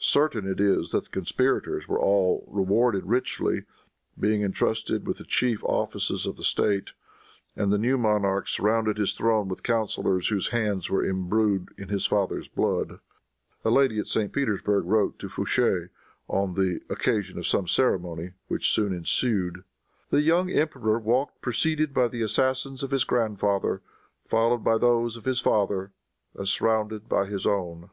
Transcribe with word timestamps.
Certain 0.00 0.48
it 0.50 0.58
is 0.58 0.90
that 0.90 1.04
the 1.04 1.10
conspirators 1.10 1.86
were 1.86 2.00
all 2.00 2.44
rewarded 2.48 3.06
richly, 3.06 3.60
by 4.16 4.28
being 4.28 4.42
entrusted 4.42 5.06
with 5.06 5.18
the 5.18 5.24
chief 5.24 5.62
offices 5.62 6.26
of 6.26 6.36
the 6.36 6.42
state; 6.42 6.90
and 7.54 7.72
the 7.72 7.78
new 7.78 7.96
monarch 7.96 8.48
surrounded 8.48 8.98
his 8.98 9.12
throne 9.12 9.46
with 9.46 9.62
counselors 9.62 10.26
whose 10.26 10.48
hands 10.48 10.90
were 10.90 11.04
imbrued 11.04 11.68
in 11.78 11.88
his 11.88 12.04
father's 12.04 12.48
blood. 12.48 12.98
A 13.64 13.70
lady 13.70 14.00
at 14.00 14.08
St. 14.08 14.32
Petersburg 14.32 14.86
wrote 14.86 15.20
to 15.20 15.28
Fouché 15.28 15.90
on 16.26 16.54
the 16.54 16.80
occasion 16.90 17.38
of 17.38 17.46
some 17.46 17.68
ceremony 17.68 18.32
which 18.48 18.68
soon 18.72 18.92
ensued, 18.92 19.62
"The 20.10 20.20
young 20.22 20.50
emperor 20.50 20.98
walked 20.98 21.40
preceded 21.42 21.94
by 21.94 22.08
the 22.08 22.22
assassins 22.22 22.82
of 22.82 22.90
his 22.90 23.04
grandfather, 23.04 23.82
followed 24.26 24.64
by 24.64 24.78
those 24.78 25.16
of 25.16 25.26
his 25.26 25.38
father, 25.40 25.92
and 26.34 26.48
surrounded 26.48 27.08
by 27.08 27.26
his 27.26 27.46
own." 27.46 27.90